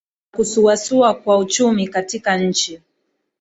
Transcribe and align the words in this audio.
na 0.31 0.37
kusuasua 0.37 1.13
kwa 1.13 1.37
uchumi 1.37 1.87
katika 1.87 2.37
nchi 2.37 2.81